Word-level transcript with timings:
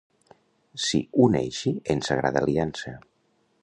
S'hi 0.85 1.01
uneixi 1.27 1.75
en 1.97 2.05
sagrada 2.09 2.45
aliança. 2.47 2.99